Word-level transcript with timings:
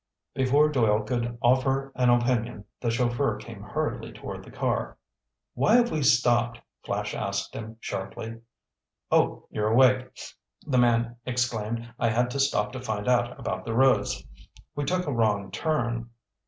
Before 0.33 0.67
Doyle 0.67 1.03
could 1.03 1.37
offer 1.43 1.91
an 1.93 2.09
opinion, 2.09 2.65
the 2.79 2.89
chauffeur 2.89 3.35
came 3.37 3.61
hurriedly 3.61 4.11
toward 4.11 4.43
the 4.43 4.49
car. 4.49 4.97
"Why 5.53 5.75
have 5.75 5.91
we 5.91 6.01
stopped?" 6.01 6.59
Flash 6.83 7.13
asked 7.13 7.53
him 7.53 7.77
sharply. 7.79 8.41
"Oh, 9.11 9.45
you're 9.51 9.67
awake!" 9.71 10.19
the 10.65 10.79
man 10.79 11.17
exclaimed. 11.27 11.93
"I 11.99 12.09
had 12.09 12.31
to 12.31 12.39
stop 12.39 12.71
to 12.71 12.81
find 12.81 13.07
out 13.07 13.39
about 13.39 13.63
the 13.63 13.75
roads. 13.75 14.25
We 14.75 14.85
took 14.85 15.05
a 15.05 15.13
wrong 15.13 15.51
turn." 15.51 16.09